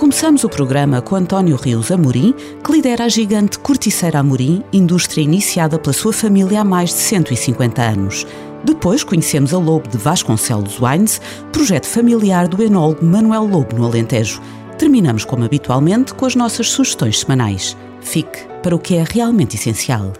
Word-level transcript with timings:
Começamos 0.00 0.44
o 0.44 0.48
programa 0.48 1.02
com 1.02 1.14
António 1.14 1.56
Rios 1.56 1.90
Amorim, 1.90 2.34
que 2.64 2.72
lidera 2.72 3.04
a 3.04 3.08
gigante 3.10 3.58
Corticeira 3.58 4.20
Amorim, 4.20 4.64
indústria 4.72 5.20
iniciada 5.20 5.78
pela 5.78 5.92
sua 5.92 6.10
família 6.10 6.62
há 6.62 6.64
mais 6.64 6.88
de 6.88 6.96
150 7.00 7.82
anos. 7.82 8.26
Depois 8.64 9.04
conhecemos 9.04 9.52
a 9.52 9.58
Lobo 9.58 9.90
de 9.90 9.98
Vasconcelos 9.98 10.80
Wines, 10.80 11.20
projeto 11.52 11.84
familiar 11.84 12.48
do 12.48 12.62
enólogo 12.62 13.04
Manuel 13.04 13.44
Lobo 13.44 13.76
no 13.76 13.84
Alentejo. 13.84 14.40
Terminamos, 14.78 15.26
como 15.26 15.44
habitualmente, 15.44 16.14
com 16.14 16.24
as 16.24 16.34
nossas 16.34 16.70
sugestões 16.70 17.20
semanais. 17.20 17.76
Fique 18.00 18.46
para 18.62 18.74
o 18.74 18.78
que 18.78 18.94
é 18.94 19.04
realmente 19.06 19.56
essencial. 19.56 20.14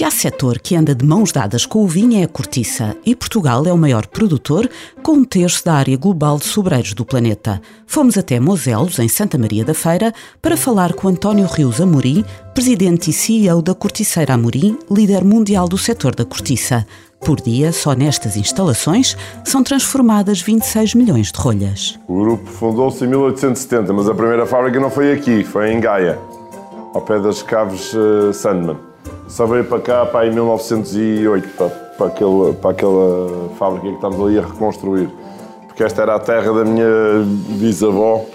Se 0.00 0.04
há 0.04 0.10
setor 0.10 0.58
que 0.58 0.74
anda 0.74 0.94
de 0.94 1.04
mãos 1.04 1.30
dadas 1.30 1.66
com 1.66 1.84
o 1.84 1.86
vinho 1.86 2.18
é 2.18 2.24
a 2.24 2.26
cortiça, 2.26 2.96
e 3.04 3.14
Portugal 3.14 3.66
é 3.66 3.70
o 3.70 3.76
maior 3.76 4.06
produtor, 4.06 4.66
com 5.02 5.12
um 5.12 5.24
terço 5.24 5.62
da 5.62 5.74
área 5.74 5.94
global 5.94 6.38
de 6.38 6.46
sobreiros 6.46 6.94
do 6.94 7.04
planeta. 7.04 7.60
Fomos 7.86 8.16
até 8.16 8.40
Moselos, 8.40 8.98
em 8.98 9.08
Santa 9.08 9.36
Maria 9.36 9.62
da 9.62 9.74
Feira, 9.74 10.10
para 10.40 10.56
falar 10.56 10.94
com 10.94 11.06
António 11.06 11.46
Rios 11.46 11.82
Amorim, 11.82 12.24
presidente 12.54 13.10
e 13.10 13.12
CEO 13.12 13.60
da 13.60 13.74
Corticeira 13.74 14.32
Amorim, 14.32 14.78
líder 14.90 15.22
mundial 15.22 15.68
do 15.68 15.76
setor 15.76 16.14
da 16.14 16.24
cortiça. 16.24 16.86
Por 17.20 17.38
dia, 17.38 17.70
só 17.70 17.92
nestas 17.92 18.38
instalações, 18.38 19.14
são 19.44 19.62
transformadas 19.62 20.40
26 20.40 20.94
milhões 20.94 21.30
de 21.30 21.38
rolhas. 21.38 22.00
O 22.08 22.20
grupo 22.20 22.46
fundou-se 22.50 23.04
em 23.04 23.08
1870, 23.08 23.92
mas 23.92 24.08
a 24.08 24.14
primeira 24.14 24.46
fábrica 24.46 24.80
não 24.80 24.90
foi 24.90 25.12
aqui, 25.12 25.44
foi 25.44 25.70
em 25.70 25.78
Gaia, 25.78 26.18
ao 26.94 27.02
pé 27.02 27.20
das 27.20 27.42
caves 27.42 27.92
uh, 27.92 28.32
Sandman. 28.32 28.89
Só 29.30 29.46
veio 29.46 29.64
para 29.64 29.80
cá 29.80 30.04
para 30.04 30.26
em 30.26 30.32
1908, 30.32 31.48
para, 31.56 31.68
para, 31.68 32.06
aquele, 32.08 32.52
para 32.60 32.70
aquela 32.70 33.48
fábrica 33.58 33.88
que 33.88 33.94
estamos 33.94 34.20
ali 34.20 34.38
a 34.38 34.42
reconstruir. 34.42 35.08
Porque 35.68 35.84
esta 35.84 36.02
era 36.02 36.16
a 36.16 36.18
terra 36.18 36.52
da 36.52 36.64
minha 36.64 36.86
bisavó 37.50 38.26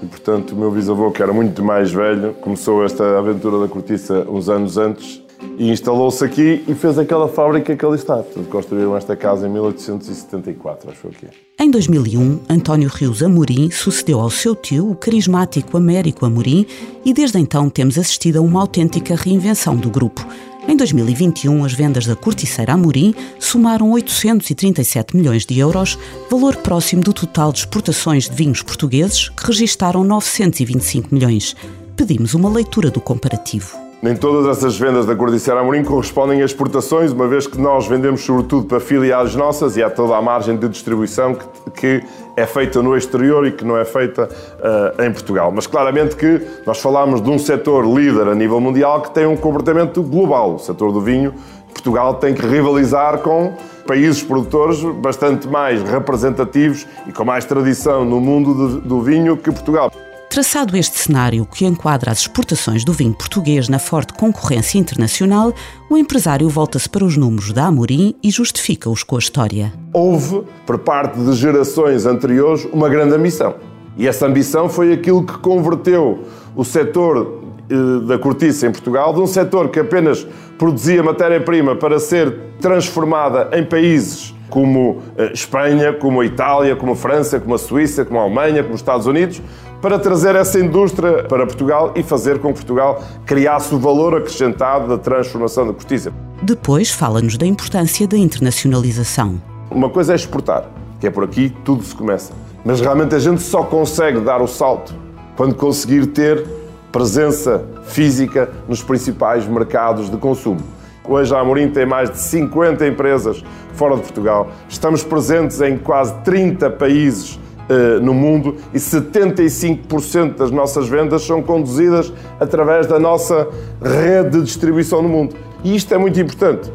e, 0.00 0.06
portanto, 0.06 0.52
o 0.52 0.56
meu 0.56 0.70
bisavô, 0.70 1.10
que 1.10 1.20
era 1.20 1.32
muito 1.32 1.64
mais 1.64 1.92
velho, 1.92 2.32
começou 2.34 2.84
esta 2.84 3.18
aventura 3.18 3.58
da 3.58 3.68
cortiça 3.68 4.24
uns 4.30 4.48
anos 4.48 4.78
antes 4.78 5.25
e 5.58 5.70
instalou-se 5.70 6.24
aqui 6.24 6.64
e 6.66 6.74
fez 6.74 6.98
aquela 6.98 7.28
fábrica 7.28 7.76
que 7.76 7.84
ali 7.84 7.96
está. 7.96 8.16
Portanto, 8.16 8.48
construíram 8.48 8.96
esta 8.96 9.16
casa 9.16 9.46
em 9.46 9.50
1874, 9.50 10.90
acho 10.90 11.08
que 11.18 11.26
é. 11.26 11.30
Em 11.58 11.70
2001, 11.70 12.40
António 12.48 12.88
Rios 12.88 13.22
Amorim 13.22 13.70
sucedeu 13.70 14.20
ao 14.20 14.30
seu 14.30 14.54
tio, 14.54 14.90
o 14.90 14.94
carismático 14.94 15.76
Américo 15.76 16.26
Amorim, 16.26 16.66
e 17.04 17.14
desde 17.14 17.38
então 17.38 17.70
temos 17.70 17.98
assistido 17.98 18.38
a 18.38 18.42
uma 18.42 18.60
autêntica 18.60 19.14
reinvenção 19.14 19.76
do 19.76 19.88
grupo. 19.88 20.26
Em 20.68 20.76
2021, 20.76 21.64
as 21.64 21.72
vendas 21.72 22.06
da 22.06 22.16
Corticeira 22.16 22.72
Amorim 22.72 23.14
somaram 23.38 23.92
837 23.92 25.16
milhões 25.16 25.46
de 25.46 25.58
euros, 25.58 25.96
valor 26.28 26.56
próximo 26.56 27.02
do 27.02 27.12
total 27.12 27.52
de 27.52 27.60
exportações 27.60 28.28
de 28.28 28.34
vinhos 28.34 28.62
portugueses, 28.62 29.28
que 29.28 29.46
registaram 29.46 30.02
925 30.02 31.14
milhões. 31.14 31.54
Pedimos 31.96 32.34
uma 32.34 32.50
leitura 32.50 32.90
do 32.90 33.00
comparativo. 33.00 33.85
Nem 34.06 34.14
todas 34.14 34.46
essas 34.46 34.78
vendas 34.78 35.04
da 35.04 35.16
Cordiceira 35.16 35.58
Amorim 35.58 35.82
correspondem 35.82 36.40
a 36.40 36.44
exportações, 36.44 37.10
uma 37.10 37.26
vez 37.26 37.48
que 37.48 37.60
nós 37.60 37.88
vendemos 37.88 38.20
sobretudo 38.20 38.64
para 38.64 38.78
filiais 38.78 39.34
nossas 39.34 39.76
e 39.76 39.82
há 39.82 39.90
toda 39.90 40.16
a 40.16 40.22
margem 40.22 40.56
de 40.56 40.68
distribuição 40.68 41.34
que, 41.34 41.72
que 41.72 42.06
é 42.36 42.46
feita 42.46 42.80
no 42.80 42.96
exterior 42.96 43.44
e 43.48 43.50
que 43.50 43.64
não 43.64 43.76
é 43.76 43.84
feita 43.84 44.28
uh, 44.28 45.02
em 45.02 45.10
Portugal. 45.10 45.50
Mas 45.50 45.66
claramente 45.66 46.14
que 46.14 46.40
nós 46.64 46.78
falamos 46.78 47.20
de 47.20 47.28
um 47.28 47.36
setor 47.36 47.84
líder 47.84 48.28
a 48.28 48.34
nível 48.36 48.60
mundial 48.60 49.02
que 49.02 49.10
tem 49.10 49.26
um 49.26 49.36
comportamento 49.36 50.00
global. 50.04 50.54
O 50.54 50.58
setor 50.60 50.92
do 50.92 51.00
vinho, 51.00 51.34
Portugal 51.74 52.14
tem 52.14 52.32
que 52.32 52.46
rivalizar 52.46 53.18
com 53.18 53.54
países 53.88 54.22
produtores 54.22 54.84
bastante 55.02 55.48
mais 55.48 55.82
representativos 55.82 56.86
e 57.08 57.12
com 57.12 57.24
mais 57.24 57.44
tradição 57.44 58.04
no 58.04 58.20
mundo 58.20 58.78
do 58.82 59.02
vinho 59.02 59.36
que 59.36 59.50
Portugal. 59.50 59.90
Traçado 60.28 60.76
este 60.76 60.98
cenário 60.98 61.46
que 61.46 61.64
enquadra 61.64 62.10
as 62.10 62.18
exportações 62.18 62.84
do 62.84 62.92
vinho 62.92 63.14
português 63.14 63.68
na 63.68 63.78
forte 63.78 64.12
concorrência 64.12 64.78
internacional, 64.78 65.52
o 65.88 65.96
empresário 65.96 66.48
volta-se 66.48 66.88
para 66.88 67.04
os 67.04 67.16
números 67.16 67.52
da 67.52 67.66
Amorim 67.66 68.14
e 68.22 68.30
justifica-os 68.30 69.02
com 69.02 69.16
a 69.16 69.18
história. 69.18 69.72
Houve, 69.94 70.42
por 70.66 70.78
parte 70.78 71.18
de 71.18 71.32
gerações 71.32 72.04
anteriores, 72.04 72.66
uma 72.72 72.88
grande 72.88 73.14
ambição. 73.14 73.54
E 73.96 74.06
essa 74.06 74.26
ambição 74.26 74.68
foi 74.68 74.92
aquilo 74.92 75.24
que 75.24 75.38
converteu 75.38 76.24
o 76.54 76.64
setor 76.64 77.42
eh, 77.70 78.06
da 78.06 78.18
cortiça 78.18 78.66
em 78.66 78.72
Portugal 78.72 79.14
de 79.14 79.20
um 79.20 79.26
setor 79.26 79.70
que 79.70 79.80
apenas 79.80 80.26
produzia 80.58 81.02
matéria-prima 81.02 81.76
para 81.76 81.98
ser 81.98 82.36
transformada 82.60 83.50
em 83.56 83.64
países 83.64 84.34
como 84.48 85.02
eh, 85.16 85.32
Espanha, 85.32 85.92
como 85.92 86.20
a 86.20 86.26
Itália, 86.26 86.76
como 86.76 86.92
a 86.92 86.96
França, 86.96 87.40
como 87.40 87.54
a 87.54 87.58
Suíça, 87.58 88.04
como 88.04 88.20
a 88.20 88.22
Alemanha, 88.22 88.62
como 88.62 88.74
os 88.74 88.80
Estados 88.80 89.06
Unidos, 89.06 89.40
para 89.80 89.98
trazer 89.98 90.34
essa 90.34 90.58
indústria 90.58 91.24
para 91.24 91.46
Portugal 91.46 91.92
e 91.94 92.02
fazer 92.02 92.38
com 92.38 92.48
que 92.48 92.60
Portugal 92.60 93.02
criasse 93.24 93.74
o 93.74 93.78
valor 93.78 94.16
acrescentado 94.16 94.88
da 94.88 94.98
transformação 94.98 95.66
da 95.66 95.72
cortiça. 95.72 96.12
Depois 96.42 96.90
fala-nos 96.90 97.36
da 97.36 97.46
importância 97.46 98.06
da 98.06 98.16
internacionalização. 98.16 99.40
Uma 99.70 99.90
coisa 99.90 100.12
é 100.12 100.16
exportar, 100.16 100.68
que 101.00 101.06
é 101.06 101.10
por 101.10 101.24
aqui 101.24 101.54
tudo 101.64 101.82
se 101.82 101.94
começa. 101.94 102.32
Mas 102.64 102.80
realmente 102.80 103.14
a 103.14 103.18
gente 103.18 103.42
só 103.42 103.62
consegue 103.62 104.20
dar 104.20 104.40
o 104.42 104.46
salto 104.46 104.94
quando 105.36 105.54
conseguir 105.54 106.06
ter 106.06 106.44
presença 106.90 107.64
física 107.84 108.50
nos 108.66 108.82
principais 108.82 109.46
mercados 109.46 110.10
de 110.10 110.16
consumo. 110.16 110.60
Hoje 111.04 111.32
a 111.34 111.38
Amorim 111.38 111.68
tem 111.68 111.86
mais 111.86 112.10
de 112.10 112.18
50 112.18 112.86
empresas 112.86 113.44
fora 113.74 113.94
de 113.94 114.02
Portugal. 114.02 114.50
Estamos 114.68 115.04
presentes 115.04 115.60
em 115.60 115.76
quase 115.78 116.14
30 116.24 116.70
países 116.70 117.38
uh, 117.68 118.00
no 118.00 118.14
mundo 118.14 118.56
e 118.72 118.78
75% 118.78 120.36
das 120.36 120.50
nossas 120.50 120.88
vendas 120.88 121.22
são 121.22 121.42
conduzidas 121.42 122.12
através 122.40 122.86
da 122.86 122.98
nossa 122.98 123.48
rede 123.82 124.38
de 124.38 124.44
distribuição 124.44 125.02
no 125.02 125.08
mundo. 125.08 125.34
E 125.64 125.74
isto 125.74 125.92
é 125.94 125.98
muito 125.98 126.20
importante. 126.20 126.70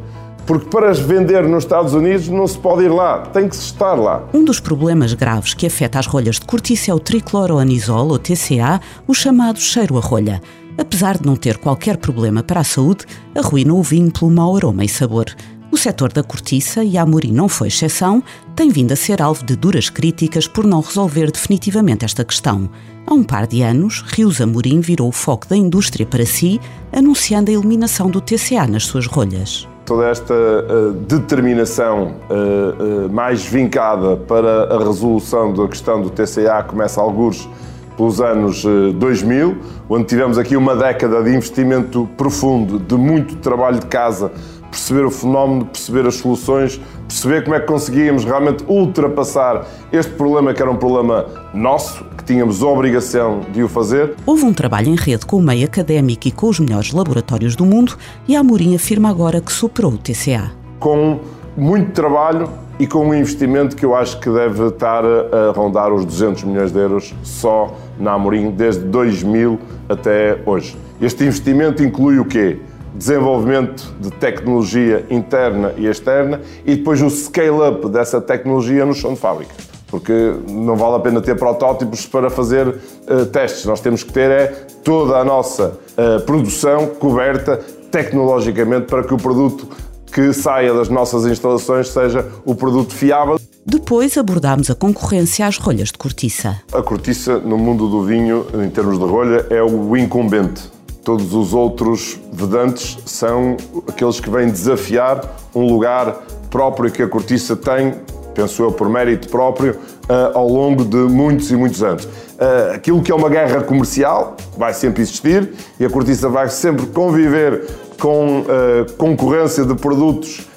Porque 0.46 0.66
para 0.66 0.92
vender 0.94 1.44
nos 1.44 1.64
Estados 1.64 1.94
Unidos 1.94 2.28
não 2.28 2.48
se 2.48 2.58
pode 2.58 2.84
ir 2.84 2.90
lá, 2.90 3.20
tem 3.20 3.48
que 3.48 3.56
estar 3.56 3.94
lá. 3.94 4.24
Um 4.34 4.44
dos 4.44 4.60
problemas 4.60 5.14
graves 5.14 5.54
que 5.54 5.68
afeta 5.68 6.00
as 6.00 6.08
rolhas 6.08 6.36
de 6.36 6.46
cortiça 6.46 6.92
é 6.92 6.94
o 6.94 7.00
tricloroanisol, 7.00 8.10
ou 8.10 8.20
TCA, 8.20 8.82
o 9.08 9.14
chamado 9.14 9.60
cheiro 9.60 9.98
a 9.98 10.02
rolha. 10.02 10.42
Apesar 10.78 11.18
de 11.18 11.26
não 11.26 11.36
ter 11.36 11.58
qualquer 11.58 11.98
problema 11.98 12.42
para 12.42 12.62
a 12.62 12.64
saúde, 12.64 13.06
arruina 13.36 13.74
o 13.74 13.84
vinho 13.84 14.12
pelo 14.12 14.32
mau 14.32 14.56
aroma 14.56 14.84
e 14.84 14.90
sabor. 14.90 15.26
O 15.72 15.78
setor 15.78 16.12
da 16.12 16.22
cortiça, 16.22 16.84
e 16.84 16.98
a 16.98 17.04
Amorim 17.04 17.32
não 17.32 17.48
foi 17.48 17.70
exceção, 17.70 18.22
tem 18.54 18.70
vindo 18.70 18.92
a 18.92 18.96
ser 18.96 19.22
alvo 19.22 19.46
de 19.46 19.56
duras 19.56 19.90
críticas 19.90 20.46
por 20.46 20.68
não 20.68 20.82
resolver 20.82 21.32
definitivamente 21.32 22.04
esta 22.04 22.26
questão. 22.26 22.70
Há 23.08 23.14
um 23.14 23.24
par 23.24 23.48
de 23.48 23.62
anos, 23.62 24.04
Rios 24.06 24.42
Amorim 24.42 24.82
virou 24.82 25.08
o 25.08 25.14
foco 25.14 25.48
da 25.48 25.56
indústria 25.56 26.06
para 26.06 26.26
si, 26.26 26.60
anunciando 26.92 27.50
a 27.50 27.54
eliminação 27.54 28.10
do 28.10 28.20
TCA 28.20 28.68
nas 28.68 28.84
suas 28.84 29.08
rolhas. 29.08 29.66
Toda 29.86 30.10
esta 30.10 30.34
uh, 30.34 30.92
determinação 31.08 32.16
uh, 32.30 33.06
uh, 33.08 33.10
mais 33.10 33.46
vincada 33.46 34.18
para 34.18 34.76
a 34.76 34.78
resolução 34.78 35.54
da 35.54 35.70
questão 35.70 36.02
do 36.02 36.10
TCA 36.10 36.64
começa 36.64 37.00
a 37.00 37.04
alguns 37.04 37.50
pelos 37.96 38.20
anos 38.20 38.64
2000, 38.96 39.58
onde 39.90 40.06
tivemos 40.06 40.38
aqui 40.38 40.56
uma 40.56 40.76
década 40.76 41.22
de 41.24 41.30
investimento 41.36 42.10
profundo, 42.18 42.80
de 42.80 42.96
muito 42.96 43.36
trabalho 43.38 43.80
de 43.80 43.86
casa 43.86 44.32
perceber 44.72 45.06
o 45.06 45.12
fenómeno, 45.12 45.66
perceber 45.66 46.08
as 46.08 46.16
soluções, 46.16 46.82
perceber 47.08 47.44
como 47.44 47.56
é 47.56 47.60
que 47.60 47.68
conseguíamos 47.68 48.24
realmente 48.24 48.64
ultrapassar 48.68 49.68
este 49.92 50.14
problema 50.14 50.54
que 50.54 50.62
era 50.62 50.72
um 50.72 50.78
problema 50.78 51.26
nosso, 51.54 52.04
que 52.18 52.24
tínhamos 52.24 52.64
a 52.64 52.68
obrigação 52.68 53.42
de 53.52 53.62
o 53.62 53.68
fazer. 53.68 54.16
Houve 54.26 54.46
um 54.46 54.54
trabalho 54.54 54.88
em 54.88 54.96
rede 54.96 55.26
com 55.26 55.38
o 55.38 55.42
meio 55.42 55.66
académico 55.66 56.28
e 56.28 56.32
com 56.32 56.48
os 56.48 56.60
melhores 56.60 56.94
laboratórios 56.94 57.56
do 57.56 57.66
mundo 57.66 57.98
e 58.28 58.36
a 58.36 58.40
Amorim 58.40 58.74
afirma 58.74 59.10
agora 59.10 59.42
que 59.42 59.52
superou 59.52 59.92
o 59.92 59.98
TCA. 59.98 60.52
Com 60.80 61.20
muito 61.58 61.92
trabalho 61.92 62.50
e 62.80 62.88
com 62.88 63.06
um 63.06 63.14
investimento 63.14 63.76
que 63.76 63.86
eu 63.86 63.94
acho 63.94 64.20
que 64.20 64.30
deve 64.30 64.68
estar 64.68 65.04
a 65.06 65.52
rondar 65.56 65.94
os 65.94 66.06
200 66.06 66.44
milhões 66.46 66.72
de 66.72 66.80
euros 66.80 67.14
só 67.22 67.76
na 68.00 68.14
Amorim 68.14 68.52
desde 68.52 68.86
2000 68.86 69.60
até 69.90 70.40
hoje. 70.46 70.76
Este 71.00 71.26
investimento 71.26 71.84
inclui 71.84 72.18
o 72.18 72.26
quê? 72.26 72.60
Desenvolvimento 72.96 73.94
de 74.00 74.12
tecnologia 74.12 75.06
interna 75.10 75.74
e 75.78 75.88
externa 75.88 76.42
e 76.66 76.76
depois 76.76 77.02
o 77.02 77.10
scale-up 77.10 77.88
dessa 77.90 78.20
tecnologia 78.20 78.86
no 78.86 78.94
chão 78.94 79.14
de 79.14 79.20
fábrica. 79.20 79.54
porque 79.88 80.34
não 80.48 80.78
vale 80.78 80.96
a 80.96 81.00
pena 81.00 81.20
ter 81.20 81.36
protótipos 81.38 82.06
para 82.06 82.30
fazer 82.30 82.66
uh, 82.68 83.26
testes. 83.26 83.66
Nós 83.66 83.82
temos 83.82 84.04
que 84.04 84.14
ter 84.14 84.32
é 84.32 84.48
toda 84.86 85.18
a 85.18 85.26
nossa 85.26 85.78
uh, 85.98 86.22
produção 86.22 86.88
coberta 86.88 87.60
tecnologicamente 87.92 88.86
para 88.86 89.04
que 89.04 89.14
o 89.14 89.18
produto 89.18 89.68
que 90.12 90.34
saia 90.34 90.74
das 90.74 90.90
nossas 90.90 91.26
instalações 91.26 91.90
seja 91.90 92.26
o 92.46 92.56
produto 92.56 92.94
fiável. 92.94 93.40
Depois 93.66 94.18
abordámos 94.18 94.70
a 94.70 94.76
concorrência 94.76 95.46
às 95.46 95.58
rolhas 95.58 95.90
de 95.90 95.98
cortiça. 95.98 96.62
A 96.74 96.82
cortiça 96.82 97.38
no 97.38 97.58
mundo 97.58 97.88
do 97.88 98.04
vinho, 98.04 98.46
em 98.54 98.70
termos 98.70 98.98
de 98.98 99.06
rolha, 99.06 99.46
é 99.50 99.62
o 99.62 99.96
incumbente. 99.96 100.64
Todos 101.04 101.34
os 101.34 101.54
outros 101.54 102.20
vedantes 102.32 102.98
são 103.06 103.58
aqueles 103.88 104.20
que 104.20 104.30
vêm 104.30 104.50
desafiar 104.50 105.22
um 105.54 105.66
lugar 105.66 106.22
próprio 106.50 106.92
que 106.92 107.02
a 107.02 107.08
cortiça 107.08 107.56
tem, 107.56 107.96
penso 108.36 108.62
eu, 108.62 108.72
por 108.72 108.88
mérito 108.88 109.28
próprio, 109.30 109.74
uh, 109.74 110.38
ao 110.38 110.48
longo 110.48 110.86
de 110.86 110.98
muitos 110.98 111.50
e 111.50 111.56
muitos 111.56 111.82
anos. 111.82 112.06
Uh, 112.06 112.76
aquilo 112.76 113.02
que 113.02 113.12
é 113.12 113.16
uma 113.16 113.30
guerra 113.30 113.62
comercial 113.62 114.36
vai 114.58 114.74
sempre 114.74 115.02
existir 115.02 115.52
e 115.80 115.86
a 115.86 115.90
cortiça 115.90 116.30
vai 116.30 116.50
sempre 116.50 116.86
conviver 116.88 117.68
com 118.00 118.42
uh, 118.42 118.92
concorrência 118.98 119.66
de 119.66 119.74
produtos 119.76 120.50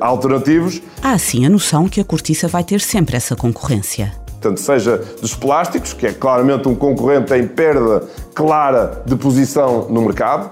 alternativos. 0.00 0.80
Há 1.02 1.12
assim 1.12 1.44
a 1.44 1.50
noção 1.50 1.86
que 1.86 2.00
a 2.00 2.04
cortiça 2.04 2.48
vai 2.48 2.64
ter 2.64 2.80
sempre 2.80 3.18
essa 3.18 3.36
concorrência. 3.36 4.14
Portanto, 4.40 4.58
seja 4.58 4.96
dos 5.20 5.34
plásticos, 5.34 5.92
que 5.92 6.06
é 6.06 6.12
claramente 6.14 6.66
um 6.66 6.74
concorrente 6.74 7.34
em 7.34 7.46
perda 7.46 8.04
clara 8.34 9.02
de 9.04 9.14
posição 9.14 9.86
no 9.90 10.00
mercado. 10.00 10.50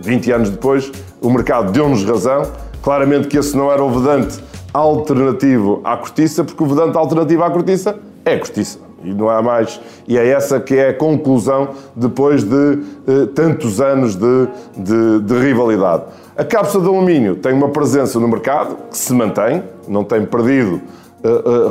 20 0.00 0.30
anos 0.30 0.50
depois, 0.50 0.92
o 1.20 1.28
mercado 1.28 1.72
deu-nos 1.72 2.04
razão. 2.04 2.44
Claramente 2.80 3.26
que 3.26 3.36
esse 3.36 3.56
não 3.56 3.70
era 3.70 3.82
o 3.82 3.90
vedante 3.90 4.38
alternativo 4.72 5.80
à 5.82 5.96
cortiça, 5.96 6.44
porque 6.44 6.62
o 6.62 6.66
vedante 6.66 6.96
alternativo 6.96 7.42
à 7.42 7.50
cortiça 7.50 7.98
é 8.24 8.36
cortiça. 8.36 8.78
E 9.02 9.12
não 9.12 9.28
há 9.28 9.42
mais. 9.42 9.80
E 10.06 10.16
é 10.16 10.28
essa 10.28 10.60
que 10.60 10.76
é 10.76 10.90
a 10.90 10.94
conclusão 10.94 11.70
depois 11.96 12.44
de 12.44 12.78
eh, 13.08 13.26
tantos 13.34 13.80
anos 13.80 14.14
de, 14.14 14.48
de, 14.76 15.20
de 15.20 15.38
rivalidade. 15.38 16.04
A 16.36 16.44
cápsula 16.44 16.84
de 16.84 16.90
alumínio 16.90 17.34
tem 17.34 17.52
uma 17.52 17.70
presença 17.70 18.20
no 18.20 18.28
mercado 18.28 18.76
que 18.90 18.96
se 18.96 19.12
mantém, 19.12 19.64
não 19.88 20.04
tem 20.04 20.24
perdido 20.24 20.80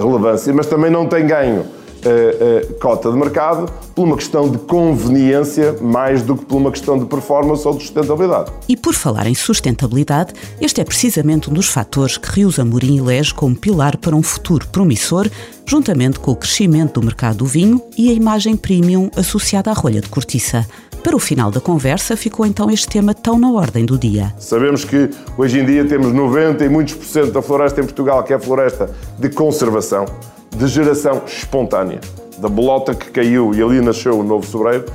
relevância, 0.01 0.53
mas 0.53 0.65
também 0.67 0.91
não 0.91 1.07
tem 1.07 1.25
ganho 1.25 1.65
uh, 2.05 2.73
cota 2.75 3.11
de 3.11 3.17
mercado 3.17 3.71
por 3.93 4.03
uma 4.03 4.15
questão 4.15 4.49
de 4.49 4.57
conveniência 4.59 5.75
mais 5.81 6.21
do 6.21 6.35
que 6.35 6.45
por 6.45 6.57
uma 6.57 6.71
questão 6.71 6.97
de 6.97 7.05
performance 7.05 7.67
ou 7.67 7.75
de 7.75 7.83
sustentabilidade. 7.83 8.51
E 8.67 8.77
por 8.77 8.93
falar 8.93 9.27
em 9.27 9.35
sustentabilidade, 9.35 10.33
este 10.61 10.81
é 10.81 10.83
precisamente 10.83 11.49
um 11.49 11.53
dos 11.53 11.67
fatores 11.67 12.17
que 12.17 12.29
Rios 12.29 12.59
Amorim 12.59 12.99
elege 12.99 13.33
como 13.33 13.55
pilar 13.55 13.97
para 13.97 14.15
um 14.15 14.23
futuro 14.23 14.67
promissor, 14.67 15.29
juntamente 15.65 16.19
com 16.19 16.31
o 16.31 16.35
crescimento 16.35 16.99
do 16.99 17.05
mercado 17.05 17.37
do 17.37 17.45
vinho 17.45 17.81
e 17.97 18.09
a 18.09 18.13
imagem 18.13 18.55
premium 18.55 19.09
associada 19.15 19.71
à 19.71 19.73
rolha 19.73 20.01
de 20.01 20.09
cortiça. 20.09 20.65
Para 21.05 21.15
o 21.15 21.19
final 21.19 21.51
da 21.51 21.61
conversa, 21.61 22.17
ficou 22.17 22.47
então 22.47 22.67
este 22.71 22.87
tema 22.87 23.13
tão 23.13 23.37
na 23.37 23.51
ordem 23.51 23.85
do 23.85 23.95
dia. 23.95 24.33
Sabemos 24.39 24.83
que 24.83 25.11
hoje 25.37 25.59
em 25.59 25.63
dia 25.63 25.85
temos 25.85 26.11
90 26.11 26.65
e 26.65 26.67
muitos 26.67 26.95
por 26.95 27.05
cento 27.05 27.31
da 27.31 27.43
floresta 27.43 27.79
em 27.79 27.83
Portugal 27.83 28.23
que 28.23 28.33
é 28.33 28.39
floresta 28.39 28.89
de 29.19 29.29
conservação, 29.29 30.05
de 30.57 30.65
geração 30.65 31.21
espontânea, 31.27 32.01
da 32.39 32.49
bolota 32.49 32.95
que 32.95 33.11
caiu 33.11 33.53
e 33.53 33.61
ali 33.61 33.81
nasceu 33.81 34.17
o 34.17 34.23
novo 34.23 34.47
sobreiro, 34.47 34.85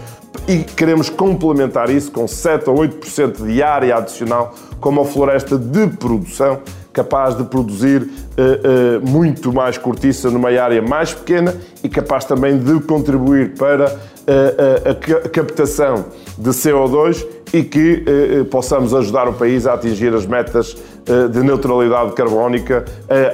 e 0.49 0.65
queremos 0.65 1.09
complementar 1.09 1.89
isso 1.89 2.11
com 2.11 2.27
7 2.27 2.69
ou 2.69 2.79
8% 2.79 3.47
de 3.47 3.63
área 3.63 3.97
adicional 3.99 4.53
como 4.81 5.03
a 5.03 5.05
floresta 5.05 5.57
de 5.57 5.87
produção 5.87 6.59
capaz 6.93 7.37
de 7.37 7.45
produzir 7.45 8.03
uh, 8.03 8.99
uh, 8.99 9.09
muito 9.09 9.53
mais 9.53 9.79
cortiça 9.79 10.29
numa 10.29 10.49
área 10.49 10.83
mais 10.83 11.15
pequena 11.15 11.55
e 11.85 11.89
capaz 11.89 12.25
também 12.25 12.59
de 12.59 12.81
contribuir 12.81 13.55
para 13.55 13.97
a, 14.27 15.29
captação 15.29 16.07
de 16.39 16.51
CO2 16.51 17.27
e 17.53 17.63
que 17.63 18.05
eh, 18.07 18.41
eh, 18.41 18.45
possamos 18.45 18.95
ajudar 18.95 19.29
o 19.29 19.33
país 19.33 19.67
a 19.67 19.75
atingir 19.75 20.15
as 20.15 20.27
metas 20.27 20.77
eh, 21.07 21.29
de 21.29 21.41
neutralidade 21.41 22.13
carbónica 22.13 22.85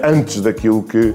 antes 0.03 0.41
daquilo 0.41 0.83
que 0.83 1.15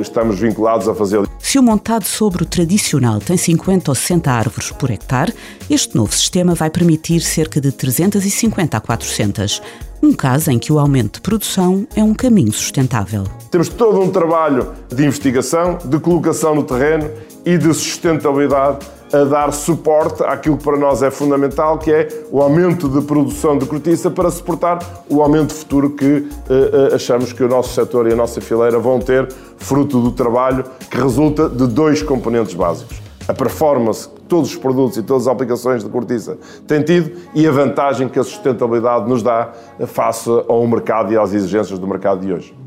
estamos 0.00 0.38
vinculados 0.38 0.88
a 0.88 0.94
fazer. 0.94 1.22
Se 1.38 1.58
o 1.58 1.62
montado 1.62 2.04
sobre 2.04 2.44
o 2.44 2.46
tradicional 2.46 3.18
tem 3.18 3.36
50 3.36 3.90
ou 3.90 3.94
60 3.94 4.30
árvores 4.30 4.70
por 4.70 4.90
hectare, 4.90 5.34
este 5.68 5.96
novo 5.96 6.12
sistema 6.12 6.54
vai 6.54 6.70
permitir 6.70 7.20
cerca 7.20 7.60
de 7.60 7.72
350 7.72 8.76
a 8.76 8.80
400. 8.80 9.62
Um 10.02 10.12
caso 10.12 10.50
em 10.50 10.58
que 10.58 10.72
o 10.72 10.78
aumento 10.78 11.14
de 11.14 11.20
produção 11.22 11.86
é 11.96 12.04
um 12.04 12.14
caminho 12.14 12.52
sustentável. 12.52 13.24
Temos 13.50 13.68
todo 13.68 14.00
um 14.00 14.10
trabalho 14.10 14.72
de 14.94 15.04
investigação, 15.04 15.78
de 15.84 15.98
colocação 15.98 16.54
no 16.54 16.62
terreno 16.62 17.10
e 17.44 17.56
de 17.56 17.72
sustentabilidade 17.72 18.86
a 19.14 19.24
dar 19.24 19.52
suporte 19.52 20.24
àquilo 20.24 20.56
que 20.56 20.64
para 20.64 20.76
nós 20.76 21.02
é 21.02 21.10
fundamental, 21.10 21.78
que 21.78 21.92
é 21.92 22.08
o 22.32 22.42
aumento 22.42 22.88
de 22.88 23.00
produção 23.00 23.56
de 23.56 23.64
cortiça 23.64 24.10
para 24.10 24.28
suportar 24.28 24.78
o 25.08 25.22
aumento 25.22 25.54
futuro 25.54 25.90
que 25.90 26.06
uh, 26.06 26.94
achamos 26.94 27.32
que 27.32 27.42
o 27.42 27.48
nosso 27.48 27.72
setor 27.72 28.08
e 28.08 28.12
a 28.12 28.16
nossa 28.16 28.40
fileira 28.40 28.78
vão 28.78 28.98
ter, 28.98 29.32
fruto 29.56 30.00
do 30.00 30.10
trabalho 30.10 30.64
que 30.90 30.96
resulta 30.96 31.48
de 31.48 31.68
dois 31.68 32.02
componentes 32.02 32.54
básicos. 32.54 33.00
A 33.28 33.32
performance 33.32 34.08
que 34.08 34.20
todos 34.22 34.50
os 34.50 34.56
produtos 34.56 34.98
e 34.98 35.02
todas 35.02 35.28
as 35.28 35.32
aplicações 35.32 35.84
de 35.84 35.88
cortiça 35.88 36.36
têm 36.66 36.82
tido 36.82 37.12
e 37.34 37.46
a 37.46 37.52
vantagem 37.52 38.08
que 38.08 38.18
a 38.18 38.24
sustentabilidade 38.24 39.08
nos 39.08 39.22
dá 39.22 39.52
face 39.86 40.28
ao 40.48 40.66
mercado 40.66 41.12
e 41.12 41.16
às 41.16 41.32
exigências 41.32 41.78
do 41.78 41.86
mercado 41.86 42.20
de 42.20 42.32
hoje. 42.32 42.63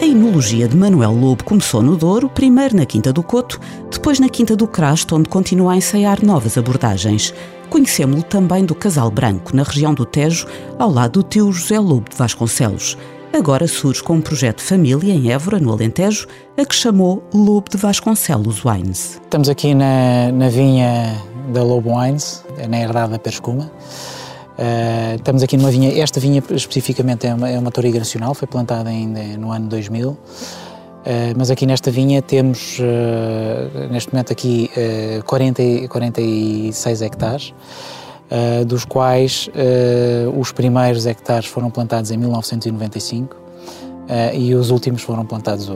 A 0.00 0.04
enologia 0.04 0.68
de 0.68 0.76
Manuel 0.76 1.12
Lobo 1.12 1.42
começou 1.42 1.82
no 1.82 1.96
Douro, 1.96 2.28
primeiro 2.28 2.76
na 2.76 2.84
Quinta 2.84 3.14
do 3.14 3.22
Coto, 3.22 3.58
depois 3.90 4.20
na 4.20 4.28
Quinta 4.28 4.54
do 4.54 4.68
Crasto, 4.68 5.16
onde 5.16 5.28
continua 5.28 5.72
a 5.72 5.76
ensaiar 5.76 6.22
novas 6.22 6.58
abordagens. 6.58 7.32
Conhecemos-lo 7.70 8.22
também 8.22 8.64
do 8.64 8.74
Casal 8.74 9.10
Branco, 9.10 9.56
na 9.56 9.62
região 9.62 9.94
do 9.94 10.04
Tejo, 10.04 10.46
ao 10.78 10.90
lado 10.90 11.22
do 11.22 11.22
tio 11.22 11.50
José 11.50 11.78
Lobo 11.78 12.10
de 12.10 12.16
Vasconcelos. 12.16 12.96
Agora 13.32 13.66
surge 13.66 14.02
com 14.02 14.14
um 14.14 14.20
projeto 14.20 14.58
de 14.58 14.64
família 14.64 15.14
em 15.14 15.32
Évora, 15.32 15.58
no 15.58 15.72
Alentejo, 15.72 16.26
a 16.58 16.64
que 16.64 16.74
chamou 16.74 17.22
Lobo 17.32 17.70
de 17.70 17.78
Vasconcelos 17.78 18.64
Wines. 18.64 19.18
Estamos 19.24 19.48
aqui 19.48 19.74
na, 19.74 20.30
na 20.30 20.50
vinha 20.50 21.16
da 21.54 21.62
Lobo 21.62 21.98
Wines, 21.98 22.44
na 22.68 22.78
herdade 22.78 23.12
da 23.12 23.18
Perscuma. 23.18 23.70
Uh, 24.58 25.16
estamos 25.16 25.42
aqui 25.42 25.54
numa 25.58 25.70
vinha, 25.70 26.02
esta 26.02 26.18
vinha 26.18 26.42
especificamente 26.50 27.26
é 27.26 27.34
uma, 27.34 27.50
é 27.50 27.58
uma 27.58 27.70
toriga 27.70 27.98
nacional, 27.98 28.32
foi 28.34 28.48
plantada 28.48 28.88
ainda 28.88 29.20
no 29.36 29.52
ano 29.52 29.68
2000, 29.68 30.08
uh, 30.08 30.16
eh, 31.04 31.34
mas 31.36 31.50
aqui 31.50 31.66
nesta 31.66 31.90
vinha 31.90 32.22
temos, 32.22 32.78
uh, 32.78 33.88
neste 33.90 34.12
momento 34.12 34.32
aqui, 34.32 34.70
40, 35.26 35.88
46 35.88 37.02
hectares, 37.02 37.54
dos 38.66 38.84
quais 38.84 39.48
os 40.36 40.50
primeiros 40.50 41.06
hectares 41.06 41.46
foram 41.46 41.70
plantados 41.70 42.10
em 42.10 42.16
1995 42.16 43.36
e 44.34 44.52
os 44.52 44.70
últimos 44.70 45.02
foram 45.02 45.24
plantados 45.24 45.68
o, 45.68 45.74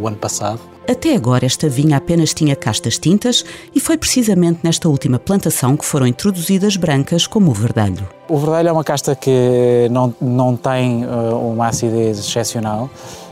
o 0.00 0.08
ano 0.08 0.16
passado. 0.16 0.60
Até 0.90 1.14
agora, 1.14 1.46
esta 1.46 1.68
vinha 1.68 1.98
apenas 1.98 2.34
tinha 2.34 2.56
castas 2.56 2.98
tintas 2.98 3.44
e 3.72 3.78
foi 3.78 3.96
precisamente 3.96 4.58
nesta 4.64 4.88
última 4.88 5.20
plantação 5.20 5.76
que 5.76 5.84
foram 5.84 6.04
introduzidas 6.04 6.74
brancas 6.76 7.28
como 7.28 7.52
o 7.52 7.54
verdalho. 7.54 8.08
O 8.28 8.36
verdalho 8.36 8.70
é 8.70 8.72
uma 8.72 8.82
casta 8.82 9.14
que 9.14 9.88
não, 9.92 10.12
não 10.20 10.56
tem 10.56 11.04
uh, 11.04 11.52
uma 11.52 11.68
acidez 11.68 12.18
excepcional. 12.18 12.90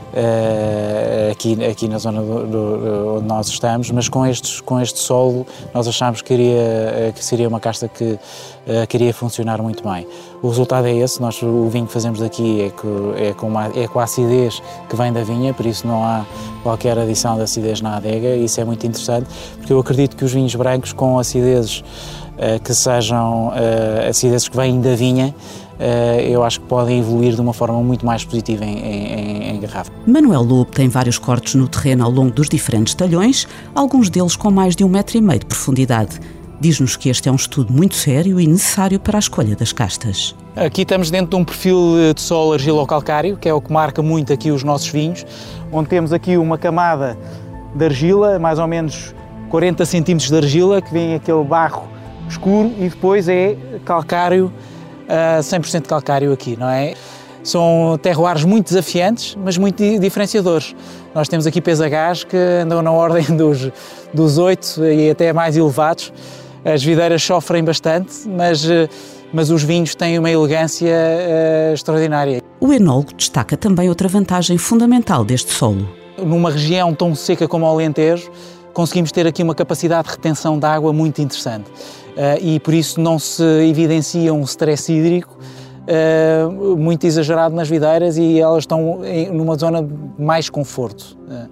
Uh, 0.09 1.31
aqui, 1.31 1.63
aqui 1.63 1.87
na 1.87 1.99
zona 1.99 2.19
do, 2.21 2.47
do, 2.47 3.17
onde 3.17 3.27
nós 3.27 3.47
estamos, 3.47 3.91
mas 3.91 4.09
com, 4.09 4.25
estes, 4.25 4.59
com 4.59 4.81
este 4.81 4.97
solo 4.97 5.45
nós 5.71 5.87
achámos 5.87 6.23
que, 6.23 6.33
iria, 6.33 7.09
uh, 7.09 7.13
que 7.13 7.23
seria 7.23 7.47
uma 7.47 7.59
casta 7.59 7.87
que, 7.87 8.03
uh, 8.13 8.87
que 8.87 8.97
iria 8.97 9.13
funcionar 9.13 9.61
muito 9.61 9.87
bem. 9.87 10.07
O 10.41 10.47
resultado 10.47 10.87
é 10.87 10.95
esse, 10.95 11.21
nós, 11.21 11.39
o 11.43 11.69
vinho 11.69 11.85
que 11.85 11.93
fazemos 11.93 12.19
daqui 12.19 12.61
é, 12.61 12.69
que, 12.69 13.23
é, 13.23 13.33
com 13.33 13.47
uma, 13.47 13.67
é 13.67 13.87
com 13.87 13.99
a 13.99 14.03
acidez 14.03 14.63
que 14.89 14.95
vem 14.95 15.13
da 15.13 15.23
vinha, 15.23 15.53
por 15.53 15.65
isso 15.67 15.85
não 15.85 16.03
há 16.03 16.25
qualquer 16.63 16.97
adição 16.97 17.35
de 17.35 17.43
acidez 17.43 17.79
na 17.79 17.97
adega, 17.97 18.35
isso 18.35 18.59
é 18.59 18.65
muito 18.65 18.87
interessante, 18.87 19.27
porque 19.57 19.71
eu 19.71 19.79
acredito 19.79 20.15
que 20.15 20.25
os 20.25 20.33
vinhos 20.33 20.55
brancos 20.55 20.91
com 20.91 21.19
acidezes 21.19 21.83
que 22.63 22.73
sejam 22.73 23.51
acidezes 24.07 24.47
que 24.47 24.55
vêm 24.55 24.79
da 24.79 24.95
vinha, 24.95 25.35
eh, 25.35 25.68
eu 26.27 26.43
acho 26.43 26.59
que 26.59 26.67
podem 26.67 26.99
evoluir 26.99 27.33
de 27.33 27.41
uma 27.41 27.53
forma 27.53 27.81
muito 27.81 28.05
mais 28.05 28.25
positiva 28.25 28.65
em, 28.65 28.79
em, 28.79 29.49
em 29.55 29.59
garrafa. 29.59 29.91
Manuel 30.05 30.41
Lobo 30.41 30.71
tem 30.71 30.89
vários 30.89 31.17
cortes 31.17 31.55
no 31.55 31.67
terreno 31.67 32.03
ao 32.03 32.11
longo 32.11 32.31
dos 32.31 32.49
diferentes 32.49 32.93
talhões, 32.93 33.47
alguns 33.73 34.09
deles 34.09 34.35
com 34.35 34.51
mais 34.51 34.75
de 34.75 34.83
um 34.83 34.89
metro 34.89 35.17
e 35.17 35.21
meio 35.21 35.39
de 35.39 35.45
profundidade. 35.45 36.19
Diz-nos 36.61 36.97
que 36.97 37.07
este 37.07 37.29
é 37.29 37.31
um 37.31 37.35
estudo 37.35 37.71
muito 37.71 37.95
sério 37.95 38.37
e 38.37 38.45
necessário 38.45 38.99
para 38.99 39.17
a 39.17 39.19
escolha 39.19 39.55
das 39.55 39.71
castas. 39.71 40.35
Aqui 40.57 40.81
estamos 40.81 41.09
dentro 41.09 41.29
de 41.29 41.35
um 41.37 41.45
perfil 41.45 42.13
de 42.13 42.21
solo 42.21 42.51
argilo-calcário, 42.51 43.37
que 43.37 43.47
é 43.47 43.53
o 43.53 43.61
que 43.61 43.71
marca 43.71 44.01
muito 44.01 44.33
aqui 44.33 44.51
os 44.51 44.61
nossos 44.61 44.89
vinhos, 44.89 45.25
onde 45.71 45.87
temos 45.87 46.11
aqui 46.11 46.35
uma 46.35 46.57
camada 46.57 47.17
de 47.73 47.85
argila, 47.85 48.37
mais 48.39 48.59
ou 48.59 48.67
menos 48.67 49.15
40 49.49 49.85
centímetros 49.85 50.29
de 50.29 50.35
argila, 50.35 50.81
que 50.81 50.91
vem 50.91 51.15
aquele 51.15 51.45
barro 51.45 51.87
escuro, 52.27 52.73
e 52.77 52.89
depois 52.89 53.29
é 53.29 53.55
calcário 53.85 54.51
uh, 55.09 55.39
100% 55.39 55.87
calcário 55.87 56.31
aqui, 56.31 56.55
não 56.57 56.69
é? 56.69 56.93
são 57.43 57.97
terroirs 58.01 58.43
muito 58.43 58.67
desafiantes, 58.67 59.35
mas 59.41 59.57
muito 59.57 59.81
diferenciadores. 59.99 60.75
Nós 61.13 61.27
temos 61.27 61.47
aqui 61.47 61.61
pesagás 61.61 62.23
que 62.23 62.37
andam 62.37 62.81
na 62.81 62.91
ordem 62.91 63.23
dos, 63.35 63.71
dos 64.13 64.37
8 64.37 64.85
e 64.85 65.09
até 65.09 65.33
mais 65.33 65.57
elevados. 65.57 66.13
As 66.63 66.83
videiras 66.83 67.23
sofrem 67.23 67.63
bastante, 67.63 68.27
mas, 68.27 68.67
mas 69.33 69.49
os 69.49 69.63
vinhos 69.63 69.95
têm 69.95 70.19
uma 70.19 70.29
elegância 70.29 70.89
uh, 70.89 71.73
extraordinária. 71.73 72.41
O 72.59 72.73
enólogo 72.73 73.13
destaca 73.13 73.55
também 73.55 73.87
outra 73.87 74.07
vantagem 74.07 74.57
fundamental 74.57 75.23
deste 75.23 75.51
solo. 75.51 75.87
Numa 76.17 76.51
região 76.51 76.93
tão 76.93 77.15
seca 77.15 77.47
como 77.47 77.65
o 77.65 77.69
Alentejo, 77.69 78.29
conseguimos 78.73 79.11
ter 79.11 79.25
aqui 79.25 79.41
uma 79.41 79.55
capacidade 79.55 80.09
de 80.09 80.15
retenção 80.15 80.59
de 80.59 80.65
água 80.65 80.91
muito 80.91 81.21
interessante. 81.21 81.71
Uh, 82.19 82.35
e 82.41 82.59
por 82.59 82.73
isso 82.73 82.99
não 82.99 83.17
se 83.17 83.41
evidencia 83.65 84.33
um 84.33 84.41
stress 84.41 84.91
hídrico 84.91 85.39
uh, 85.87 86.75
muito 86.75 87.07
exagerado 87.07 87.55
nas 87.55 87.69
videiras 87.69 88.17
e 88.17 88.37
elas 88.37 88.63
estão 88.63 89.05
em, 89.05 89.31
numa 89.31 89.55
zona 89.55 89.81
de 89.81 89.93
mais 90.21 90.49
conforto. 90.49 91.17
Uh, 91.29 91.47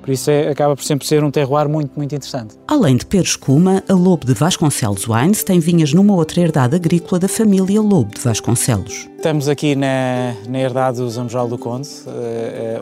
por 0.00 0.10
isso 0.10 0.30
é, 0.30 0.48
acaba 0.48 0.76
por 0.76 0.84
sempre 0.84 1.08
ser 1.08 1.24
um 1.24 1.30
terroir 1.30 1.68
muito, 1.68 1.90
muito 1.96 2.14
interessante. 2.14 2.54
Além 2.68 2.96
de 2.96 3.04
Pedro 3.04 3.26
Escuma, 3.26 3.82
a 3.88 3.94
Lobo 3.94 4.24
de 4.24 4.32
Vasconcelos 4.32 5.08
Wines 5.08 5.42
tem 5.42 5.58
vinhas 5.58 5.92
numa 5.92 6.14
outra 6.14 6.40
herdade 6.40 6.76
agrícola 6.76 7.18
da 7.18 7.28
família 7.28 7.80
Lobo 7.80 8.14
de 8.14 8.20
Vasconcelos. 8.20 9.08
Estamos 9.16 9.48
aqui 9.48 9.74
na, 9.74 10.34
na 10.48 10.60
herdade 10.60 10.98
do 10.98 11.10
Zamojal 11.10 11.48
do 11.48 11.58
Conde, 11.58 11.88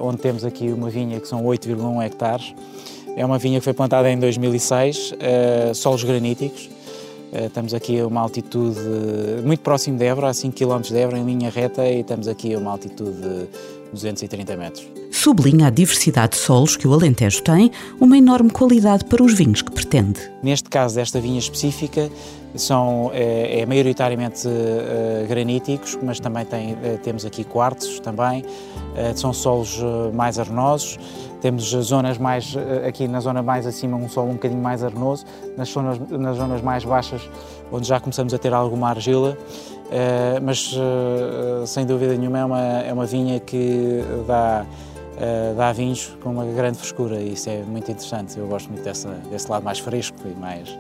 onde 0.01 0.17
temos 0.17 0.47
aqui 0.47 0.73
uma 0.73 0.89
vinha 0.89 1.21
que 1.21 1.29
são 1.29 1.43
8,1 1.45 2.03
hectares. 2.05 2.55
É 3.17 3.25
uma 3.25 3.39
vinha 3.39 3.59
que 3.59 3.65
foi 3.65 3.75
plantada 3.75 4.11
em 4.11 4.19
2006, 4.19 5.15
solos 5.75 6.03
graníticos, 6.03 6.71
eh, 6.71 6.80
estamos 7.33 7.75
aqui 7.75 8.01
a 8.01 8.07
uma 8.07 8.21
altitude 8.21 8.81
muito 9.45 9.61
próximo 9.61 9.97
de 9.99 10.05
Évora, 10.05 10.29
a 10.29 10.35
5 10.35 10.57
km 10.57 10.81
de 10.81 10.99
Évora, 10.99 11.19
em 11.19 11.25
linha 11.25 11.51
reta, 11.51 11.87
e 11.87 12.01
estamos 12.01 12.29
aqui 12.29 12.55
a 12.55 12.59
uma 12.59 12.71
altitude 12.71 13.13
de 13.13 13.49
230 13.93 14.57
metros. 14.57 14.87
Sublinha 15.11 15.67
a 15.67 15.71
diversidade 15.71 16.33
de 16.33 16.39
solos 16.39 16.77
que 16.77 16.89
o 16.89 16.95
Alentejo 16.95 17.43
tem, 17.43 17.71
uma 18.01 18.17
enorme 18.17 18.51
qualidade 18.51 19.05
para 19.05 19.23
os 19.23 19.35
vinhos 19.35 19.61
que 19.61 19.71
pretende. 19.71 20.21
Neste 20.43 20.69
caso, 20.71 20.95
desta 20.95 21.21
vinha 21.21 21.39
específica, 21.39 22.11
são, 22.55 23.11
é, 23.13 23.61
é 23.61 23.67
maioritariamente 23.67 24.47
uh, 24.49 25.27
graníticos, 25.29 25.99
mas 26.03 26.19
também 26.19 26.45
tem, 26.45 26.73
uh, 26.73 26.99
temos 27.03 27.25
aqui 27.25 27.45
quartzos 27.45 28.01
também, 28.01 28.45
são 29.15 29.33
solos 29.33 29.79
mais 30.13 30.37
arenosos, 30.37 30.99
temos 31.41 31.65
zonas 31.65 32.19
mais, 32.19 32.55
aqui 32.87 33.09
na 33.09 33.21
zona 33.21 33.43
mais 33.43 33.67
acima, 33.67 33.97
um 33.97 34.09
solo 34.09 34.31
um 34.31 34.35
bocadinho 34.35 34.63
mais 34.63 34.85
arenoso, 34.85 35.25
nas 35.57 35.69
zonas, 35.69 35.99
nas 36.11 36.37
zonas 36.37 36.63
mais 36.63 36.85
baixas, 36.85 37.29
onde 37.73 37.89
já 37.89 37.99
começamos 37.99 38.35
a 38.35 38.39
ter 38.39 38.53
alguma 38.53 38.91
argila, 38.91 39.37
mas 40.43 40.75
sem 41.67 41.87
dúvida 41.87 42.15
nenhuma 42.17 42.39
é 42.39 42.45
uma, 42.45 42.61
é 42.61 42.93
uma 42.93 43.07
vinha 43.07 43.41
que 43.41 44.03
dá, 44.27 44.65
dá 45.57 45.73
vinhos 45.73 46.17
com 46.23 46.31
uma 46.31 46.45
grande 46.45 46.79
frescura. 46.79 47.21
E 47.21 47.33
isso 47.33 47.49
é 47.49 47.63
muito 47.63 47.91
interessante. 47.91 48.39
Eu 48.39 48.47
gosto 48.47 48.69
muito 48.69 48.85
dessa, 48.85 49.09
desse 49.31 49.51
lado 49.51 49.65
mais 49.65 49.79
fresco 49.79 50.19
e 50.25 50.39
mais 50.39 50.79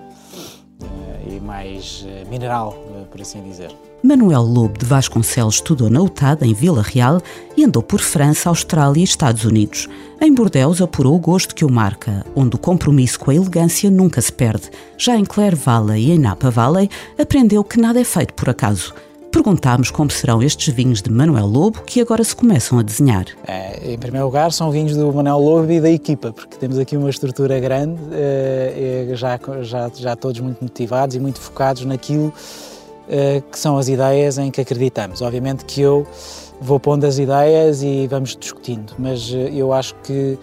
mais 1.40 2.04
eh, 2.06 2.24
mineral, 2.28 2.76
eh, 2.94 3.04
por 3.10 3.20
assim 3.20 3.42
dizer. 3.42 3.70
Manuel 4.02 4.42
Lobo 4.42 4.78
de 4.78 4.86
Vasconcelos 4.86 5.56
estudou 5.56 5.90
na 5.90 6.00
UTAD, 6.00 6.46
em 6.46 6.54
Vila 6.54 6.82
Real, 6.82 7.20
e 7.56 7.64
andou 7.64 7.82
por 7.82 8.00
França, 8.00 8.48
Austrália 8.48 9.00
e 9.00 9.04
Estados 9.04 9.44
Unidos. 9.44 9.88
Em 10.20 10.32
Bordeaux 10.32 10.80
apurou 10.80 11.14
o 11.14 11.18
gosto 11.18 11.54
que 11.54 11.64
o 11.64 11.70
marca, 11.70 12.24
onde 12.34 12.56
o 12.56 12.58
compromisso 12.58 13.18
com 13.18 13.30
a 13.30 13.34
elegância 13.34 13.90
nunca 13.90 14.20
se 14.20 14.32
perde. 14.32 14.70
Já 14.96 15.16
em 15.16 15.24
Clare 15.24 15.56
Valley 15.56 16.06
e 16.06 16.12
em 16.12 16.18
Napa 16.18 16.50
Valley, 16.50 16.88
aprendeu 17.18 17.62
que 17.62 17.80
nada 17.80 18.00
é 18.00 18.04
feito 18.04 18.34
por 18.34 18.48
acaso– 18.48 18.94
Perguntámos 19.30 19.90
como 19.92 20.10
serão 20.10 20.42
estes 20.42 20.74
vinhos 20.74 21.00
de 21.00 21.10
Manuel 21.10 21.46
Lobo 21.46 21.82
que 21.82 22.00
agora 22.00 22.22
se 22.24 22.34
começam 22.34 22.78
a 22.78 22.82
desenhar. 22.82 23.26
É, 23.46 23.92
em 23.92 23.98
primeiro 23.98 24.26
lugar, 24.26 24.50
são 24.52 24.70
vinhos 24.72 24.96
do 24.96 25.12
Manuel 25.12 25.38
Lobo 25.38 25.70
e 25.70 25.80
da 25.80 25.90
equipa, 25.90 26.32
porque 26.32 26.56
temos 26.56 26.78
aqui 26.78 26.96
uma 26.96 27.08
estrutura 27.08 27.60
grande, 27.60 28.00
é, 28.12 29.08
já, 29.14 29.38
já, 29.62 29.90
já 29.94 30.16
todos 30.16 30.40
muito 30.40 30.60
motivados 30.62 31.14
e 31.14 31.20
muito 31.20 31.40
focados 31.40 31.84
naquilo 31.84 32.32
é, 33.08 33.40
que 33.40 33.58
são 33.58 33.78
as 33.78 33.88
ideias 33.88 34.36
em 34.36 34.50
que 34.50 34.60
acreditamos. 34.60 35.22
Obviamente 35.22 35.64
que 35.64 35.80
eu 35.80 36.04
vou 36.60 36.80
pondo 36.80 37.04
as 37.06 37.18
ideias 37.18 37.84
e 37.84 38.08
vamos 38.08 38.36
discutindo, 38.36 38.94
mas 38.98 39.32
eu 39.52 39.72
acho 39.72 39.94
que 40.02 40.36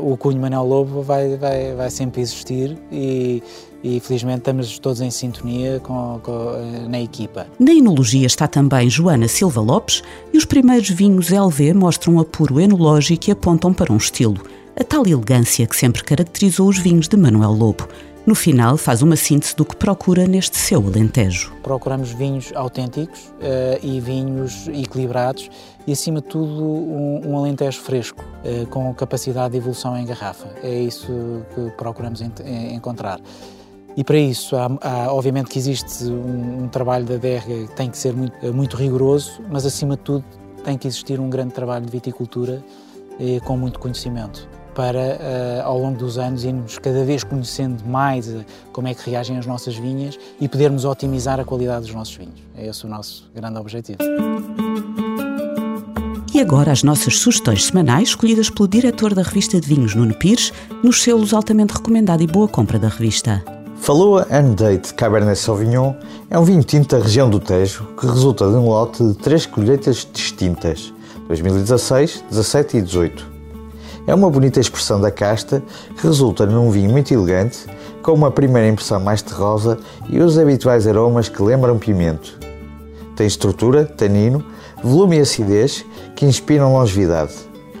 o 0.00 0.16
cunho 0.16 0.40
Manuel 0.40 0.64
Lobo 0.64 1.02
vai, 1.02 1.36
vai, 1.36 1.74
vai 1.74 1.90
sempre 1.90 2.20
existir 2.20 2.78
e 2.92 3.42
e 3.82 4.00
felizmente 4.00 4.38
estamos 4.38 4.78
todos 4.78 5.00
em 5.00 5.10
sintonia 5.10 5.80
com, 5.80 6.20
com, 6.22 6.52
eh, 6.54 6.88
na 6.88 7.00
equipa. 7.00 7.46
Na 7.58 7.72
enologia 7.72 8.26
está 8.26 8.46
também 8.46 8.90
Joana 8.90 9.28
Silva 9.28 9.60
Lopes 9.60 10.02
e 10.32 10.38
os 10.38 10.44
primeiros 10.44 10.90
vinhos 10.90 11.30
LV 11.30 11.74
mostram 11.74 12.14
um 12.14 12.20
apuro 12.20 12.60
enológico 12.60 13.28
e 13.28 13.32
apontam 13.32 13.72
para 13.72 13.92
um 13.92 13.96
estilo, 13.96 14.40
a 14.78 14.84
tal 14.84 15.06
elegância 15.06 15.66
que 15.66 15.76
sempre 15.76 16.02
caracterizou 16.02 16.68
os 16.68 16.78
vinhos 16.78 17.08
de 17.08 17.16
Manuel 17.16 17.52
Lobo. 17.52 17.88
No 18.28 18.34
final, 18.34 18.76
faz 18.76 19.00
uma 19.00 19.16
síntese 19.16 19.56
do 19.56 19.64
que 19.64 19.74
procura 19.74 20.26
neste 20.26 20.58
seu 20.58 20.86
Alentejo. 20.86 21.50
Procuramos 21.62 22.10
vinhos 22.10 22.52
autênticos 22.54 23.20
uh, 23.20 23.78
e 23.82 24.00
vinhos 24.00 24.68
equilibrados 24.68 25.48
e, 25.86 25.92
acima 25.92 26.20
de 26.20 26.26
tudo, 26.26 26.62
um, 26.62 27.22
um 27.24 27.38
Alentejo 27.38 27.80
fresco, 27.80 28.22
uh, 28.44 28.66
com 28.66 28.92
capacidade 28.92 29.52
de 29.52 29.56
evolução 29.56 29.96
em 29.96 30.04
garrafa. 30.04 30.46
É 30.62 30.78
isso 30.78 31.42
que 31.54 31.70
procuramos 31.78 32.20
encontrar. 32.20 33.18
E 33.98 34.04
para 34.04 34.16
isso, 34.16 34.54
há, 34.54 34.70
há, 34.80 35.12
obviamente 35.12 35.50
que 35.50 35.58
existe 35.58 36.04
um, 36.04 36.62
um, 36.62 36.68
trabalho 36.68 37.04
da 37.04 37.16
DERGA 37.16 37.66
que 37.66 37.74
tem 37.74 37.90
que 37.90 37.98
ser 37.98 38.14
muito, 38.14 38.54
muito 38.54 38.76
rigoroso, 38.76 39.42
mas 39.50 39.66
acima 39.66 39.96
de 39.96 40.02
tudo 40.02 40.24
tem 40.62 40.78
que 40.78 40.86
existir 40.86 41.18
um 41.18 41.28
grande 41.28 41.52
trabalho 41.52 41.84
de 41.84 41.90
viticultura 41.90 42.62
eh, 43.18 43.40
com 43.40 43.56
muito 43.56 43.80
conhecimento 43.80 44.48
para, 44.72 44.98
uh, 45.00 45.66
ao 45.66 45.76
longo 45.80 45.98
dos 45.98 46.16
anos, 46.16 46.44
irmos 46.44 46.78
cada 46.78 47.04
vez 47.04 47.24
conhecendo 47.24 47.84
mais 47.84 48.28
uh, 48.28 48.44
como 48.72 48.86
é 48.86 48.94
que 48.94 49.10
reagem 49.10 49.36
as 49.36 49.46
nossas 49.46 49.74
vinhas 49.74 50.16
e 50.40 50.46
podermos 50.46 50.84
otimizar 50.84 51.40
a 51.40 51.44
qualidade 51.44 51.86
dos 51.86 51.94
nossos 51.96 52.14
vinhos. 52.14 52.40
É 52.56 52.68
esse 52.68 52.86
o 52.86 52.88
nosso 52.88 53.28
grande 53.34 53.58
objetivo. 53.58 53.98
E 56.32 56.40
agora 56.40 56.70
as 56.70 56.84
nossas 56.84 57.18
sugestões 57.18 57.64
semanais, 57.64 58.10
escolhidas 58.10 58.48
pelo 58.48 58.68
diretor 58.68 59.12
da 59.12 59.22
revista 59.22 59.60
de 59.60 59.66
vinhos, 59.66 59.96
Nuno 59.96 60.14
Pires, 60.14 60.52
nos 60.84 61.02
selos 61.02 61.34
altamente 61.34 61.74
recomendado 61.74 62.22
e 62.22 62.28
boa 62.28 62.46
compra 62.46 62.78
da 62.78 62.86
revista. 62.86 63.57
Faloa 63.88 64.26
Date 64.54 64.92
Cabernet 64.92 65.38
Sauvignon 65.38 65.94
é 66.28 66.38
um 66.38 66.44
vinho 66.44 66.62
tinto 66.62 66.94
da 66.94 67.02
região 67.02 67.30
do 67.30 67.40
Tejo 67.40 67.88
que 67.98 68.06
resulta 68.06 68.46
de 68.46 68.54
um 68.54 68.68
lote 68.68 69.02
de 69.02 69.14
três 69.14 69.46
colheitas 69.46 70.06
distintas, 70.12 70.92
2016, 71.26 72.22
17 72.28 72.76
e 72.76 72.82
18. 72.82 73.26
É 74.06 74.14
uma 74.14 74.28
bonita 74.28 74.60
expressão 74.60 75.00
da 75.00 75.10
casta 75.10 75.62
que 75.96 76.06
resulta 76.06 76.44
num 76.44 76.70
vinho 76.70 76.90
muito 76.90 77.14
elegante, 77.14 77.60
com 78.02 78.12
uma 78.12 78.30
primeira 78.30 78.68
impressão 78.68 79.00
mais 79.00 79.22
terrosa 79.22 79.78
e 80.10 80.20
os 80.20 80.38
habituais 80.38 80.86
aromas 80.86 81.30
que 81.30 81.42
lembram 81.42 81.78
pimento. 81.78 82.38
Tem 83.16 83.26
estrutura, 83.26 83.86
tanino, 83.86 84.44
volume 84.84 85.16
e 85.16 85.20
acidez 85.20 85.82
que 86.14 86.26
inspiram 86.26 86.74
longevidade. 86.74 87.32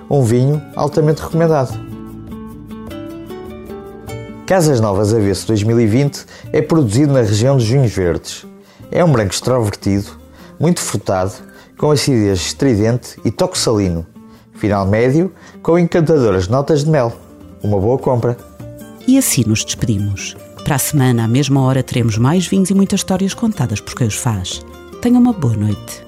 Um 0.08 0.22
vinho 0.22 0.62
altamente 0.74 1.20
recomendado. 1.20 1.87
Casas 4.48 4.80
Novas 4.80 5.12
Avesso 5.12 5.46
2020 5.48 6.24
é 6.54 6.62
produzido 6.62 7.12
na 7.12 7.20
região 7.20 7.58
dos 7.58 7.68
Vinhos 7.68 7.92
Verdes. 7.92 8.46
É 8.90 9.04
um 9.04 9.12
branco 9.12 9.34
extrovertido, 9.34 10.18
muito 10.58 10.80
frutado, 10.80 11.32
com 11.76 11.90
acidez 11.90 12.40
estridente 12.40 13.20
e 13.26 13.30
toque 13.30 13.58
salino. 13.58 14.06
Final 14.54 14.86
médio, 14.86 15.30
com 15.62 15.78
encantadoras 15.78 16.48
notas 16.48 16.82
de 16.82 16.90
mel. 16.90 17.12
Uma 17.62 17.78
boa 17.78 17.98
compra. 17.98 18.38
E 19.06 19.18
assim 19.18 19.44
nos 19.46 19.62
despedimos. 19.66 20.34
Para 20.64 20.76
a 20.76 20.78
semana, 20.78 21.24
à 21.24 21.28
mesma 21.28 21.60
hora, 21.60 21.82
teremos 21.82 22.16
mais 22.16 22.46
vinhos 22.46 22.70
e 22.70 22.74
muitas 22.74 23.00
histórias 23.00 23.34
contadas 23.34 23.82
por 23.82 23.94
quem 23.94 24.06
os 24.06 24.16
faz. 24.16 24.64
Tenha 25.02 25.18
uma 25.18 25.34
boa 25.34 25.58
noite. 25.58 26.07